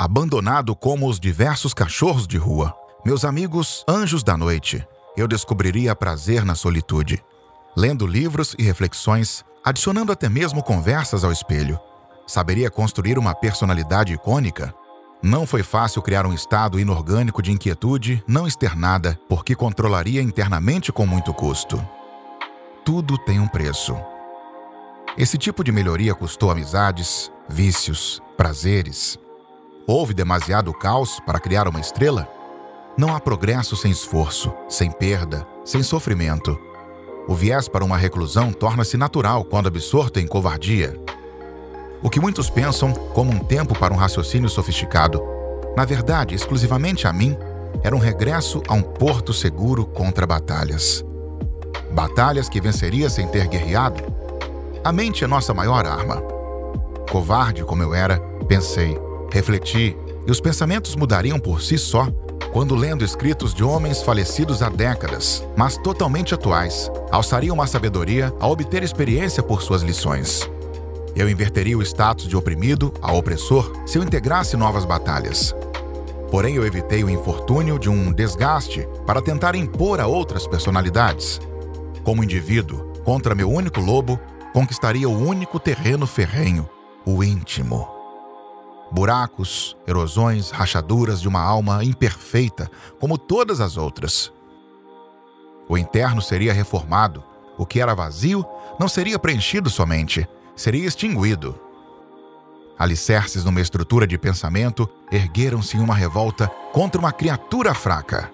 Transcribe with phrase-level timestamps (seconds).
[0.00, 2.74] abandonado como os diversos cachorros de rua.
[3.04, 4.82] Meus amigos anjos da noite,
[5.14, 7.22] eu descobriria prazer na solitude,
[7.76, 11.78] lendo livros e reflexões, adicionando até mesmo conversas ao espelho.
[12.26, 14.72] Saberia construir uma personalidade icônica?
[15.22, 21.04] Não foi fácil criar um estado inorgânico de inquietude não externada, porque controlaria internamente com
[21.04, 21.78] muito custo.
[22.86, 23.94] Tudo tem um preço.
[25.18, 29.18] Esse tipo de melhoria custou amizades, vícios, prazeres.
[29.86, 32.28] Houve demasiado caos para criar uma estrela?
[32.96, 36.58] Não há progresso sem esforço, sem perda, sem sofrimento.
[37.26, 41.00] O viés para uma reclusão torna-se natural quando absorto em covardia.
[42.02, 45.22] O que muitos pensam como um tempo para um raciocínio sofisticado,
[45.76, 47.36] na verdade, exclusivamente a mim,
[47.82, 51.04] era um regresso a um porto seguro contra batalhas.
[51.92, 54.02] Batalhas que venceria sem ter guerreado?
[54.84, 56.22] A mente é nossa maior arma.
[57.10, 58.18] Covarde como eu era,
[58.48, 58.96] pensei,
[59.30, 62.08] refleti, e os pensamentos mudariam por si só
[62.52, 68.48] quando lendo escritos de homens falecidos há décadas, mas totalmente atuais, alçariam uma sabedoria a
[68.48, 70.50] obter experiência por suas lições.
[71.14, 75.54] Eu inverteria o status de oprimido a opressor se eu integrasse novas batalhas.
[76.30, 81.40] Porém, eu evitei o infortúnio de um desgaste para tentar impor a outras personalidades.
[82.04, 84.18] Como indivíduo, contra meu único lobo,
[84.52, 86.68] conquistaria o único terreno ferrenho,
[87.04, 87.99] o íntimo.
[88.90, 94.32] Buracos, erosões, rachaduras de uma alma imperfeita, como todas as outras.
[95.68, 97.22] O interno seria reformado,
[97.56, 98.44] o que era vazio
[98.78, 101.58] não seria preenchido somente, seria extinguido.
[102.78, 108.32] Alicerces numa estrutura de pensamento ergueram-se em uma revolta contra uma criatura fraca.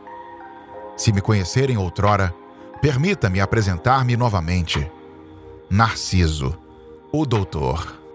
[0.96, 2.32] Se me conhecerem outrora,
[2.80, 4.90] permita-me apresentar-me novamente.
[5.68, 6.56] Narciso,
[7.12, 8.05] o doutor.